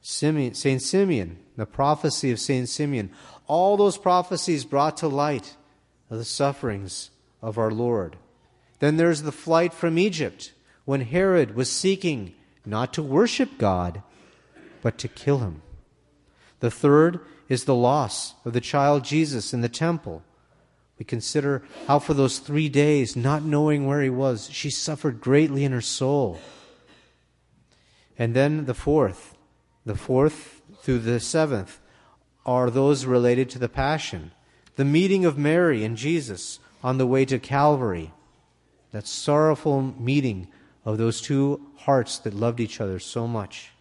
Simeon, 0.00 0.54
Saint 0.54 0.82
Simeon, 0.82 1.38
the 1.56 1.66
prophecy 1.66 2.30
of 2.30 2.40
Saint 2.40 2.68
Simeon, 2.68 3.10
all 3.46 3.76
those 3.76 3.98
prophecies 3.98 4.64
brought 4.64 4.96
to 4.98 5.08
light 5.08 5.56
the 6.08 6.24
sufferings 6.24 7.10
of 7.40 7.58
our 7.58 7.70
Lord. 7.70 8.16
Then 8.78 8.96
there's 8.96 9.22
the 9.22 9.32
flight 9.32 9.72
from 9.72 9.98
Egypt 9.98 10.52
when 10.84 11.02
Herod 11.02 11.54
was 11.54 11.70
seeking 11.70 12.34
not 12.64 12.92
to 12.94 13.02
worship 13.02 13.58
God, 13.58 14.02
but 14.82 14.98
to 14.98 15.08
kill 15.08 15.38
him. 15.38 15.62
The 16.60 16.70
third 16.70 17.20
is 17.52 17.64
the 17.64 17.74
loss 17.74 18.34
of 18.46 18.54
the 18.54 18.60
child 18.62 19.04
Jesus 19.04 19.52
in 19.52 19.60
the 19.60 19.68
temple. 19.68 20.22
We 20.98 21.04
consider 21.04 21.62
how, 21.86 21.98
for 21.98 22.14
those 22.14 22.38
three 22.38 22.70
days, 22.70 23.14
not 23.14 23.42
knowing 23.42 23.86
where 23.86 24.00
he 24.00 24.08
was, 24.08 24.48
she 24.50 24.70
suffered 24.70 25.20
greatly 25.20 25.62
in 25.62 25.72
her 25.72 25.82
soul. 25.82 26.40
And 28.18 28.34
then 28.34 28.64
the 28.64 28.74
fourth, 28.74 29.36
the 29.84 29.96
fourth 29.96 30.62
through 30.80 31.00
the 31.00 31.20
seventh, 31.20 31.78
are 32.46 32.70
those 32.70 33.04
related 33.04 33.50
to 33.50 33.58
the 33.58 33.68
Passion. 33.68 34.32
The 34.76 34.84
meeting 34.86 35.26
of 35.26 35.36
Mary 35.36 35.84
and 35.84 35.96
Jesus 35.96 36.58
on 36.82 36.96
the 36.96 37.06
way 37.06 37.26
to 37.26 37.38
Calvary. 37.38 38.12
That 38.92 39.06
sorrowful 39.06 39.94
meeting 39.98 40.48
of 40.86 40.96
those 40.96 41.20
two 41.20 41.60
hearts 41.76 42.18
that 42.20 42.32
loved 42.32 42.60
each 42.60 42.80
other 42.80 42.98
so 42.98 43.28
much. 43.28 43.72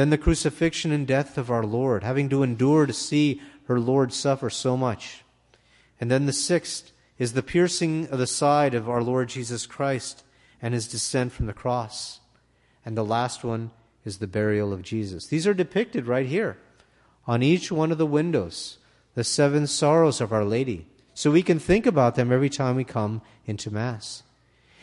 Then 0.00 0.08
the 0.08 0.16
crucifixion 0.16 0.92
and 0.92 1.06
death 1.06 1.36
of 1.36 1.50
our 1.50 1.62
Lord, 1.62 2.04
having 2.04 2.30
to 2.30 2.42
endure 2.42 2.86
to 2.86 2.92
see 2.94 3.42
her 3.64 3.78
Lord 3.78 4.14
suffer 4.14 4.48
so 4.48 4.74
much. 4.74 5.24
And 6.00 6.10
then 6.10 6.24
the 6.24 6.32
sixth 6.32 6.92
is 7.18 7.34
the 7.34 7.42
piercing 7.42 8.08
of 8.08 8.18
the 8.18 8.26
side 8.26 8.72
of 8.72 8.88
our 8.88 9.02
Lord 9.02 9.28
Jesus 9.28 9.66
Christ 9.66 10.24
and 10.62 10.72
his 10.72 10.88
descent 10.88 11.32
from 11.32 11.44
the 11.44 11.52
cross. 11.52 12.20
And 12.82 12.96
the 12.96 13.04
last 13.04 13.44
one 13.44 13.72
is 14.02 14.20
the 14.20 14.26
burial 14.26 14.72
of 14.72 14.80
Jesus. 14.80 15.26
These 15.26 15.46
are 15.46 15.52
depicted 15.52 16.06
right 16.06 16.26
here 16.26 16.56
on 17.26 17.42
each 17.42 17.70
one 17.70 17.92
of 17.92 17.98
the 17.98 18.06
windows, 18.06 18.78
the 19.14 19.22
seven 19.22 19.66
sorrows 19.66 20.22
of 20.22 20.32
Our 20.32 20.46
Lady. 20.46 20.86
So 21.12 21.30
we 21.30 21.42
can 21.42 21.58
think 21.58 21.84
about 21.84 22.14
them 22.14 22.32
every 22.32 22.48
time 22.48 22.76
we 22.76 22.84
come 22.84 23.20
into 23.44 23.70
Mass. 23.70 24.22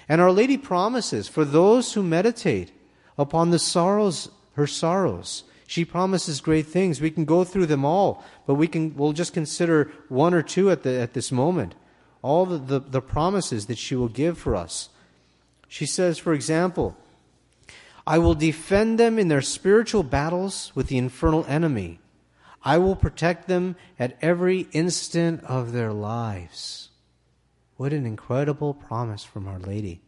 And 0.08 0.22
Our 0.22 0.32
Lady 0.32 0.60
promises 0.60 1.28
for 1.28 1.44
those 1.44 1.94
who 1.94 2.04
meditate 2.04 2.72
upon 3.18 3.50
the 3.50 3.58
sorrows, 3.58 4.30
her 4.58 4.68
sorrows, 4.68 5.44
she 5.68 5.86
promises 5.86 6.42
great 6.42 6.66
things. 6.66 7.00
We 7.00 7.12
can 7.12 7.26
go 7.26 7.44
through 7.44 7.68
them 7.68 7.86
all, 7.86 8.26
but 8.46 8.56
we 8.56 8.68
can, 8.68 8.96
we'll 8.96 9.14
just 9.14 9.34
consider 9.34 9.92
one 10.10 10.34
or 10.34 10.42
two 10.42 10.72
at, 10.72 10.84
the, 10.84 11.00
at 11.00 11.14
this 11.14 11.32
moment. 11.32 11.76
All 12.24 12.46
the, 12.46 12.58
the, 12.58 12.80
the 12.80 13.02
promises 13.02 13.68
that 13.68 13.78
she 13.78 13.96
will 13.96 14.08
give 14.08 14.38
for 14.38 14.56
us. 14.56 14.90
She 15.68 15.86
says, 15.86 16.18
for 16.18 16.34
example, 16.34 16.98
I 18.06 18.18
will 18.18 18.34
defend 18.34 18.98
them 18.98 19.20
in 19.20 19.28
their 19.28 19.42
spiritual 19.42 20.04
battles 20.04 20.72
with 20.74 20.88
the 20.88 20.98
infernal 20.98 21.46
enemy. 21.48 22.00
I 22.64 22.80
will 22.80 22.96
protect 22.96 23.48
them 23.48 23.76
at 24.00 24.18
every 24.22 24.68
instant 24.72 25.44
of 25.44 25.72
their 25.72 25.94
lives. 25.94 26.90
What 27.76 27.94
an 27.94 28.06
incredible 28.06 28.74
promise 28.74 29.24
from 29.24 29.48
Our 29.48 29.60
Lady. 29.60 30.02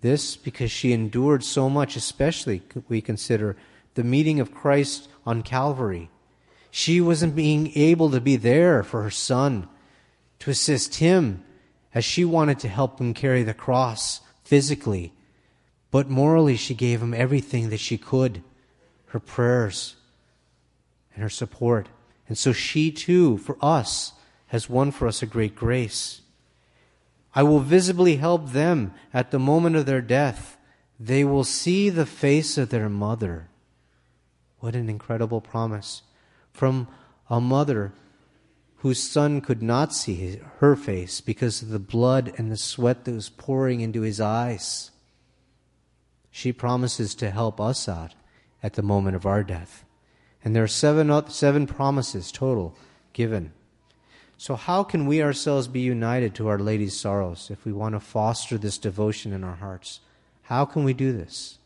This 0.00 0.36
because 0.36 0.70
she 0.70 0.92
endured 0.92 1.42
so 1.42 1.68
much, 1.68 1.96
especially 1.96 2.62
we 2.88 3.00
consider 3.00 3.56
the 3.94 4.04
meeting 4.04 4.38
of 4.40 4.54
Christ 4.54 5.08
on 5.26 5.42
Calvary. 5.42 6.10
She 6.70 7.00
wasn't 7.00 7.34
being 7.34 7.72
able 7.76 8.10
to 8.10 8.20
be 8.20 8.36
there 8.36 8.82
for 8.82 9.02
her 9.02 9.10
son, 9.10 9.68
to 10.40 10.50
assist 10.50 10.96
him 10.96 11.42
as 11.94 12.04
she 12.04 12.24
wanted 12.24 12.58
to 12.60 12.68
help 12.68 13.00
him 13.00 13.12
carry 13.14 13.42
the 13.42 13.54
cross 13.54 14.20
physically. 14.44 15.12
But 15.90 16.08
morally, 16.08 16.56
she 16.56 16.74
gave 16.74 17.02
him 17.02 17.14
everything 17.14 17.70
that 17.70 17.80
she 17.80 17.98
could 17.98 18.42
her 19.08 19.20
prayers, 19.20 19.96
and 21.14 21.22
her 21.22 21.30
support. 21.30 21.88
And 22.28 22.36
so 22.36 22.52
she 22.52 22.90
too, 22.90 23.38
for 23.38 23.56
us, 23.62 24.12
has 24.48 24.68
won 24.68 24.90
for 24.90 25.08
us 25.08 25.22
a 25.22 25.26
great 25.26 25.56
grace. 25.56 26.20
I 27.34 27.42
will 27.42 27.60
visibly 27.60 28.16
help 28.16 28.50
them 28.50 28.92
at 29.12 29.30
the 29.30 29.38
moment 29.38 29.76
of 29.76 29.86
their 29.86 30.00
death. 30.00 30.56
They 30.98 31.24
will 31.24 31.44
see 31.44 31.90
the 31.90 32.06
face 32.06 32.58
of 32.58 32.70
their 32.70 32.88
mother. 32.88 33.48
What 34.60 34.74
an 34.74 34.88
incredible 34.88 35.40
promise 35.40 36.02
from 36.52 36.88
a 37.30 37.40
mother 37.40 37.92
whose 38.78 39.02
son 39.02 39.40
could 39.40 39.62
not 39.62 39.92
see 39.92 40.40
her 40.58 40.76
face 40.76 41.20
because 41.20 41.62
of 41.62 41.68
the 41.68 41.78
blood 41.78 42.32
and 42.36 42.50
the 42.50 42.56
sweat 42.56 43.04
that 43.04 43.12
was 43.12 43.28
pouring 43.28 43.80
into 43.80 44.02
his 44.02 44.20
eyes. 44.20 44.90
She 46.30 46.52
promises 46.52 47.14
to 47.16 47.30
help 47.30 47.60
us 47.60 47.88
out 47.88 48.14
at 48.62 48.74
the 48.74 48.82
moment 48.82 49.16
of 49.16 49.26
our 49.26 49.42
death. 49.42 49.84
And 50.44 50.54
there 50.54 50.62
are 50.62 50.68
seven, 50.68 51.28
seven 51.28 51.66
promises 51.66 52.30
total 52.30 52.76
given. 53.12 53.52
So, 54.40 54.54
how 54.54 54.84
can 54.84 55.06
we 55.06 55.20
ourselves 55.20 55.66
be 55.66 55.80
united 55.80 56.32
to 56.36 56.46
Our 56.46 56.60
Lady's 56.60 56.96
sorrows 56.96 57.50
if 57.50 57.64
we 57.64 57.72
want 57.72 57.96
to 57.96 58.00
foster 58.00 58.56
this 58.56 58.78
devotion 58.78 59.32
in 59.32 59.42
our 59.42 59.56
hearts? 59.56 59.98
How 60.42 60.64
can 60.64 60.84
we 60.84 60.94
do 60.94 61.12
this? 61.12 61.58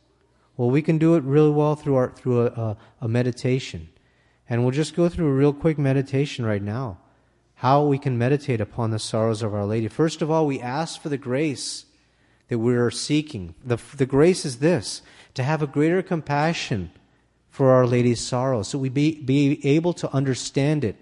Well, 0.57 0.71
we 0.71 0.81
can 0.81 0.97
do 0.97 1.15
it 1.15 1.23
really 1.23 1.51
well 1.51 1.77
through, 1.77 1.97
our, 1.97 2.11
through 2.11 2.47
a, 2.47 2.47
a, 2.47 2.77
a 3.03 3.09
meditation. 3.09 3.91
And 4.49 4.63
we'll 4.63 4.71
just 4.71 4.97
go 4.97 5.11
through 5.11 5.29
a 5.29 5.35
real 5.35 5.53
quick 5.53 5.77
meditation 5.77 6.47
right 6.47 6.63
now. 6.63 6.97
How 7.57 7.85
we 7.85 7.99
can 7.99 8.17
meditate 8.17 8.61
upon 8.61 8.91
the 8.91 8.99
sorrows 8.99 9.43
of 9.43 9.55
Our 9.55 9.67
Lady. 9.67 9.89
First 9.89 10.23
of 10.23 10.31
all, 10.31 10.47
we 10.47 10.59
ask 10.59 10.99
for 10.99 11.11
the 11.11 11.19
grace 11.19 11.85
that 12.49 12.59
we 12.59 12.75
are 12.75 12.91
seeking. 12.91 13.55
The, 13.63 13.79
the 13.95 14.07
grace 14.07 14.47
is 14.47 14.61
this 14.61 15.03
to 15.35 15.43
have 15.43 15.61
a 15.61 15.67
greater 15.67 16.03
compassion 16.03 16.91
for 17.51 17.69
Our 17.69 17.87
Lady's 17.87 18.21
sorrow, 18.21 18.63
so 18.63 18.79
we 18.79 18.89
be, 18.89 19.21
be 19.21 19.61
able 19.63 19.93
to 19.93 20.11
understand 20.15 20.85
it 20.85 20.97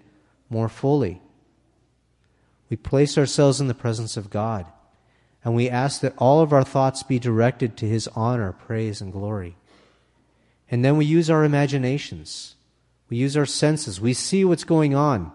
more 0.49 0.67
fully. 0.67 1.21
We 2.71 2.77
place 2.77 3.17
ourselves 3.17 3.59
in 3.59 3.67
the 3.67 3.73
presence 3.73 4.15
of 4.15 4.29
God, 4.29 4.65
and 5.43 5.53
we 5.53 5.69
ask 5.69 5.99
that 5.99 6.13
all 6.17 6.39
of 6.39 6.53
our 6.53 6.63
thoughts 6.63 7.03
be 7.03 7.19
directed 7.19 7.75
to 7.75 7.85
His 7.85 8.07
honor, 8.15 8.53
praise, 8.53 9.01
and 9.01 9.11
glory. 9.11 9.57
And 10.69 10.85
then 10.85 10.95
we 10.95 11.03
use 11.03 11.29
our 11.29 11.43
imaginations, 11.43 12.55
we 13.09 13.17
use 13.17 13.35
our 13.35 13.45
senses, 13.45 13.99
we 13.99 14.13
see 14.13 14.45
what's 14.45 14.63
going 14.63 14.95
on, 14.95 15.33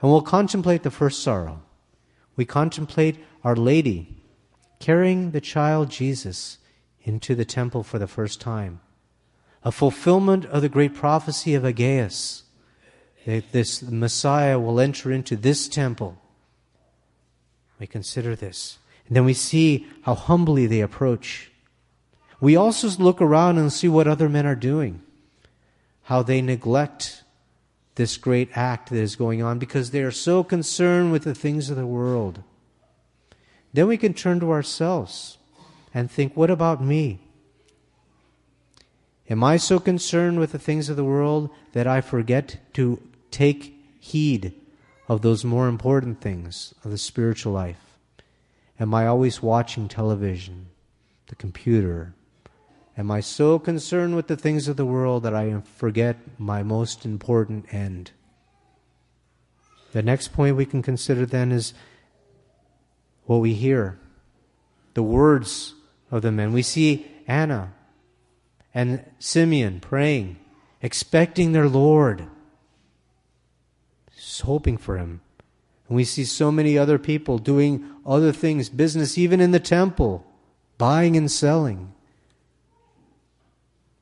and 0.00 0.08
we'll 0.08 0.22
contemplate 0.22 0.84
the 0.84 0.92
first 0.92 1.20
sorrow. 1.20 1.62
We 2.36 2.44
contemplate 2.44 3.18
Our 3.42 3.56
Lady 3.56 4.22
carrying 4.78 5.32
the 5.32 5.40
child 5.40 5.90
Jesus 5.90 6.58
into 7.02 7.34
the 7.34 7.44
temple 7.44 7.82
for 7.82 7.98
the 7.98 8.06
first 8.06 8.40
time 8.40 8.78
a 9.64 9.72
fulfillment 9.72 10.46
of 10.46 10.62
the 10.62 10.68
great 10.68 10.94
prophecy 10.94 11.56
of 11.56 11.64
Aggeus 11.64 12.44
that 13.26 13.50
this 13.50 13.82
Messiah 13.82 14.60
will 14.60 14.78
enter 14.78 15.10
into 15.10 15.34
this 15.34 15.66
temple. 15.66 16.16
We 17.78 17.86
consider 17.86 18.34
this. 18.34 18.78
And 19.06 19.16
then 19.16 19.24
we 19.24 19.34
see 19.34 19.86
how 20.02 20.14
humbly 20.14 20.66
they 20.66 20.80
approach. 20.80 21.50
We 22.40 22.56
also 22.56 22.88
look 23.02 23.20
around 23.20 23.58
and 23.58 23.72
see 23.72 23.88
what 23.88 24.06
other 24.06 24.28
men 24.28 24.46
are 24.46 24.54
doing, 24.54 25.02
how 26.04 26.22
they 26.22 26.40
neglect 26.40 27.24
this 27.96 28.16
great 28.16 28.48
act 28.54 28.90
that 28.90 28.98
is 28.98 29.16
going 29.16 29.42
on 29.42 29.58
because 29.58 29.90
they 29.90 30.02
are 30.02 30.12
so 30.12 30.44
concerned 30.44 31.10
with 31.10 31.24
the 31.24 31.34
things 31.34 31.68
of 31.68 31.76
the 31.76 31.86
world. 31.86 32.42
Then 33.72 33.88
we 33.88 33.96
can 33.96 34.14
turn 34.14 34.40
to 34.40 34.52
ourselves 34.52 35.38
and 35.92 36.10
think, 36.10 36.36
what 36.36 36.50
about 36.50 36.82
me? 36.82 37.20
Am 39.28 39.42
I 39.42 39.56
so 39.56 39.78
concerned 39.78 40.38
with 40.38 40.52
the 40.52 40.58
things 40.58 40.88
of 40.88 40.96
the 40.96 41.04
world 41.04 41.50
that 41.72 41.86
I 41.86 42.00
forget 42.00 42.58
to 42.74 43.02
take 43.30 43.74
heed 44.00 44.54
of 45.08 45.22
those 45.22 45.44
more 45.44 45.68
important 45.68 46.20
things 46.20 46.74
of 46.84 46.90
the 46.90 46.98
spiritual 46.98 47.52
life? 47.52 47.98
Am 48.78 48.94
I 48.94 49.06
always 49.06 49.42
watching 49.42 49.88
television, 49.88 50.66
the 51.28 51.34
computer? 51.34 52.14
Am 52.96 53.10
I 53.10 53.20
so 53.20 53.58
concerned 53.58 54.14
with 54.14 54.28
the 54.28 54.36
things 54.36 54.68
of 54.68 54.76
the 54.76 54.86
world 54.86 55.22
that 55.22 55.34
I 55.34 55.60
forget 55.60 56.16
my 56.38 56.62
most 56.62 57.04
important 57.04 57.72
end? 57.72 58.12
The 59.92 60.02
next 60.02 60.28
point 60.28 60.56
we 60.56 60.66
can 60.66 60.82
consider 60.82 61.24
then 61.24 61.50
is 61.50 61.72
what 63.24 63.38
we 63.38 63.54
hear 63.54 63.98
the 64.94 65.02
words 65.02 65.74
of 66.10 66.22
the 66.22 66.32
men. 66.32 66.52
We 66.52 66.62
see 66.62 67.06
Anna 67.26 67.72
and 68.74 69.04
Simeon 69.18 69.80
praying, 69.80 70.38
expecting 70.82 71.52
their 71.52 71.68
Lord, 71.68 72.26
hoping 74.40 74.76
for 74.76 74.98
him. 74.98 75.20
And 75.88 75.96
we 75.96 76.04
see 76.04 76.24
so 76.24 76.52
many 76.52 76.76
other 76.76 76.98
people 76.98 77.38
doing 77.38 77.84
other 78.04 78.32
things, 78.32 78.68
business 78.68 79.16
even 79.16 79.40
in 79.40 79.52
the 79.52 79.60
temple, 79.60 80.26
buying 80.76 81.16
and 81.16 81.30
selling. 81.30 81.92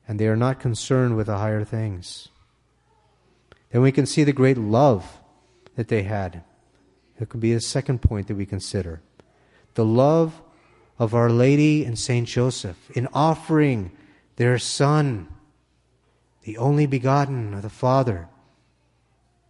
And 0.07 0.19
they 0.19 0.27
are 0.27 0.35
not 0.35 0.59
concerned 0.59 1.15
with 1.15 1.27
the 1.27 1.37
higher 1.37 1.63
things. 1.63 2.29
Then 3.71 3.81
we 3.81 3.91
can 3.91 4.05
see 4.05 4.23
the 4.23 4.33
great 4.33 4.57
love 4.57 5.19
that 5.75 5.87
they 5.87 6.03
had. 6.03 6.43
It 7.19 7.29
could 7.29 7.41
be 7.41 7.53
a 7.53 7.61
second 7.61 8.01
point 8.01 8.27
that 8.27 8.35
we 8.35 8.45
consider. 8.45 9.01
The 9.73 9.85
love 9.85 10.41
of 10.99 11.13
Our 11.13 11.29
Lady 11.29 11.83
and 11.85 11.97
Saint 11.97 12.27
Joseph 12.27 12.89
in 12.91 13.07
offering 13.13 13.91
their 14.37 14.57
Son, 14.57 15.27
the 16.43 16.57
only 16.57 16.85
begotten 16.85 17.53
of 17.53 17.61
the 17.61 17.69
Father. 17.69 18.27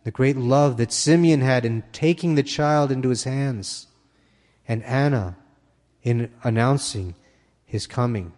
The 0.08 0.12
great 0.12 0.38
love 0.38 0.78
that 0.78 0.94
Simeon 0.94 1.42
had 1.42 1.66
in 1.66 1.84
taking 1.92 2.36
the 2.36 2.42
child 2.42 2.94
into 2.94 3.10
his 3.10 3.26
hands, 3.26 3.88
and 4.66 4.82
Anna 4.84 5.36
in 6.02 6.32
announcing 6.46 7.14
his 7.66 7.88
coming. 7.88 8.32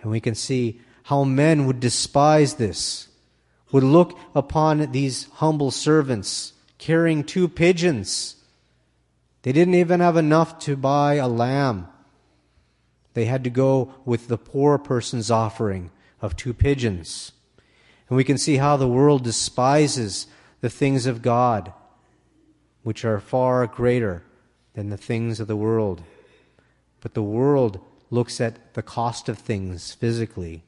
And 0.00 0.12
we 0.12 0.20
can 0.20 0.36
see 0.36 0.80
how 1.02 1.24
men 1.24 1.66
would 1.66 1.80
despise 1.80 2.54
this, 2.54 3.08
would 3.72 3.82
look 3.82 4.16
upon 4.36 4.92
these 4.92 5.24
humble 5.32 5.72
servants 5.72 6.52
carrying 6.78 7.24
two 7.24 7.48
pigeons. 7.48 8.36
They 9.42 9.50
didn't 9.50 9.74
even 9.74 9.98
have 9.98 10.16
enough 10.16 10.60
to 10.60 10.76
buy 10.76 11.14
a 11.14 11.26
lamb. 11.26 11.88
They 13.14 13.24
had 13.24 13.42
to 13.42 13.50
go 13.50 13.94
with 14.04 14.28
the 14.28 14.38
poor 14.38 14.78
person's 14.78 15.28
offering 15.28 15.90
of 16.22 16.36
two 16.36 16.54
pigeons. 16.54 17.32
And 18.08 18.16
we 18.16 18.24
can 18.24 18.38
see 18.38 18.56
how 18.56 18.76
the 18.76 18.88
world 18.88 19.24
despises 19.24 20.26
the 20.60 20.70
things 20.70 21.06
of 21.06 21.22
God, 21.22 21.72
which 22.82 23.04
are 23.04 23.20
far 23.20 23.66
greater 23.66 24.22
than 24.74 24.88
the 24.88 24.96
things 24.96 25.40
of 25.40 25.46
the 25.46 25.56
world. 25.56 26.02
But 27.00 27.14
the 27.14 27.22
world 27.22 27.80
looks 28.10 28.40
at 28.40 28.74
the 28.74 28.82
cost 28.82 29.28
of 29.28 29.38
things 29.38 29.92
physically. 29.92 30.62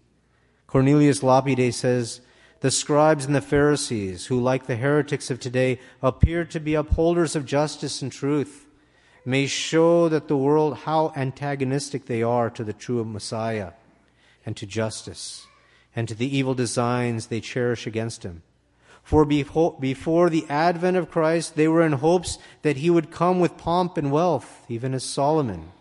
Cornelius 0.66 1.22
Lapide 1.22 1.74
says, 1.74 2.20
The 2.60 2.70
scribes 2.70 3.24
and 3.24 3.34
the 3.34 3.40
Pharisees, 3.40 4.26
who, 4.26 4.38
like 4.38 4.66
the 4.66 4.76
heretics 4.76 5.30
of 5.30 5.40
today, 5.40 5.80
appear 6.02 6.44
to 6.44 6.60
be 6.60 6.74
upholders 6.74 7.34
of 7.34 7.46
justice 7.46 8.02
and 8.02 8.12
truth, 8.12 8.66
may 9.24 9.46
show 9.46 10.08
that 10.08 10.28
the 10.28 10.36
world 10.36 10.78
how 10.78 11.12
antagonistic 11.16 12.06
they 12.06 12.22
are 12.22 12.50
to 12.50 12.64
the 12.64 12.72
true 12.72 13.04
Messiah 13.04 13.72
and 14.44 14.56
to 14.56 14.66
justice 14.66 15.46
and 15.94 16.08
to 16.08 16.14
the 16.14 16.36
evil 16.36 16.54
designs 16.54 17.26
they 17.26 17.40
cherish 17.40 17.86
against 17.86 18.22
him. 18.22 18.42
For 19.02 19.24
before 19.24 20.30
the 20.30 20.46
advent 20.48 20.96
of 20.96 21.10
Christ, 21.10 21.56
they 21.56 21.66
were 21.66 21.82
in 21.82 21.92
hopes 21.92 22.38
that 22.62 22.76
he 22.76 22.90
would 22.90 23.10
come 23.10 23.40
with 23.40 23.56
pomp 23.56 23.96
and 23.96 24.12
wealth, 24.12 24.64
even 24.68 24.94
as 24.94 25.02
Solomon, 25.02 25.72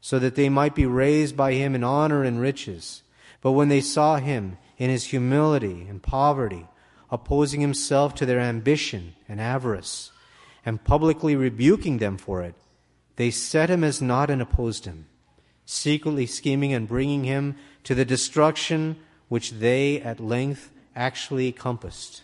so 0.00 0.18
that 0.18 0.34
they 0.34 0.48
might 0.48 0.74
be 0.74 0.84
raised 0.84 1.36
by 1.36 1.54
him 1.54 1.74
in 1.74 1.82
honor 1.82 2.24
and 2.24 2.40
riches. 2.40 3.02
But 3.40 3.52
when 3.52 3.68
they 3.68 3.80
saw 3.80 4.16
him 4.16 4.58
in 4.76 4.90
his 4.90 5.06
humility 5.06 5.86
and 5.88 6.02
poverty, 6.02 6.66
opposing 7.10 7.60
himself 7.60 8.14
to 8.16 8.26
their 8.26 8.40
ambition 8.40 9.14
and 9.28 9.40
avarice, 9.40 10.10
and 10.66 10.84
publicly 10.84 11.36
rebuking 11.36 11.98
them 11.98 12.18
for 12.18 12.42
it, 12.42 12.54
they 13.16 13.30
set 13.30 13.70
him 13.70 13.84
as 13.84 14.02
naught 14.02 14.30
and 14.30 14.42
opposed 14.42 14.84
him, 14.84 15.06
secretly 15.64 16.26
scheming 16.26 16.72
and 16.72 16.88
bringing 16.88 17.24
him 17.24 17.56
to 17.84 17.94
the 17.94 18.04
destruction 18.04 18.96
which 19.28 19.52
they 19.52 20.00
at 20.00 20.20
length 20.20 20.70
actually 20.94 21.52
compassed. 21.52 22.22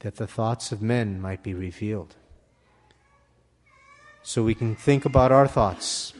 That 0.00 0.16
the 0.16 0.26
thoughts 0.26 0.72
of 0.72 0.82
men 0.82 1.20
might 1.20 1.42
be 1.42 1.54
revealed. 1.54 2.14
So 4.22 4.42
we 4.42 4.54
can 4.54 4.74
think 4.74 5.04
about 5.04 5.32
our 5.32 5.46
thoughts. 5.46 6.14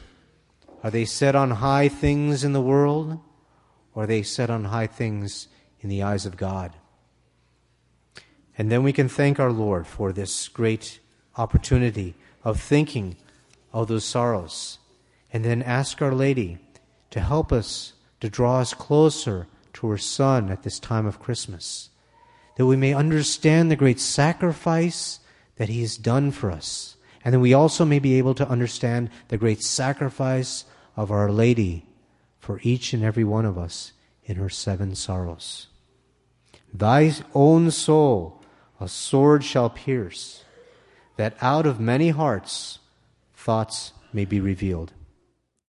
Are 0.83 0.91
they 0.91 1.05
set 1.05 1.35
on 1.35 1.51
high 1.51 1.87
things 1.87 2.43
in 2.43 2.53
the 2.53 2.61
world, 2.61 3.19
or 3.93 4.03
are 4.03 4.07
they 4.07 4.21
set 4.21 4.49
on 4.49 4.65
high 4.65 4.87
things 4.87 5.47
in 5.81 5.89
the 5.89 6.03
eyes 6.03 6.25
of 6.25 6.37
God? 6.37 6.73
And 8.57 8.71
then 8.71 8.83
we 8.83 8.93
can 8.93 9.09
thank 9.09 9.39
our 9.39 9.51
Lord 9.51 9.85
for 9.87 10.13
this 10.13 10.47
great 10.47 10.99
opportunity 11.37 12.13
of 12.43 12.61
thinking 12.61 13.17
of 13.73 13.87
those 13.87 14.05
sorrows. 14.05 14.79
And 15.35 15.43
then 15.43 15.63
ask 15.63 16.01
Our 16.01 16.15
Lady 16.15 16.59
to 17.11 17.19
help 17.19 17.51
us 17.51 17.91
to 18.21 18.29
draw 18.29 18.59
us 18.59 18.73
closer 18.73 19.47
to 19.73 19.87
her 19.87 19.97
Son 19.97 20.49
at 20.49 20.63
this 20.63 20.79
time 20.79 21.05
of 21.05 21.19
Christmas, 21.19 21.89
that 22.55 22.65
we 22.65 22.77
may 22.77 22.93
understand 22.93 23.69
the 23.69 23.75
great 23.75 23.99
sacrifice 23.99 25.19
that 25.57 25.67
He 25.67 25.81
has 25.81 25.97
done 25.97 26.31
for 26.31 26.49
us, 26.49 26.95
and 27.25 27.33
that 27.33 27.41
we 27.41 27.53
also 27.53 27.83
may 27.83 27.99
be 27.99 28.17
able 28.17 28.33
to 28.33 28.47
understand 28.47 29.09
the 29.27 29.37
great 29.37 29.61
sacrifice 29.61 30.63
of 30.95 31.11
Our 31.11 31.29
Lady 31.29 31.85
for 32.39 32.61
each 32.63 32.93
and 32.93 33.03
every 33.03 33.25
one 33.25 33.43
of 33.43 33.57
us 33.57 33.91
in 34.23 34.37
her 34.37 34.47
seven 34.47 34.95
sorrows. 34.95 35.67
Thy 36.73 37.13
own 37.33 37.71
soul 37.71 38.41
a 38.79 38.87
sword 38.87 39.43
shall 39.43 39.69
pierce, 39.69 40.45
that 41.17 41.35
out 41.41 41.65
of 41.65 41.77
many 41.77 42.11
hearts 42.11 42.79
thoughts 43.33 43.91
may 44.13 44.23
be 44.23 44.39
revealed. 44.39 44.93